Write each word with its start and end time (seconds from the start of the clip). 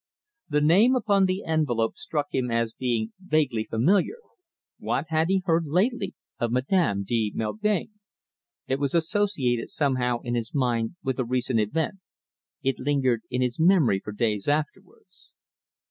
The 0.49 0.61
name 0.61 0.95
upon 0.95 1.25
the 1.27 1.43
envelope 1.43 1.95
struck 1.95 2.25
him 2.33 2.49
as 2.49 2.73
being 2.73 3.13
vaguely 3.19 3.65
familiar; 3.65 4.17
what 4.79 5.05
had 5.09 5.27
he 5.27 5.43
heard 5.45 5.67
lately 5.67 6.15
of 6.39 6.51
Madame 6.51 7.03
de 7.03 7.31
Melbain? 7.35 7.91
It 8.67 8.79
was 8.79 8.95
associated 8.95 9.69
somehow 9.69 10.21
in 10.23 10.33
his 10.33 10.55
mind 10.55 10.95
with 11.03 11.19
a 11.19 11.23
recent 11.23 11.59
event. 11.59 11.99
It 12.63 12.79
lingered 12.79 13.21
in 13.29 13.43
his 13.43 13.59
memory 13.59 14.01
for 14.03 14.11
days 14.11 14.47
afterwards. 14.47 15.29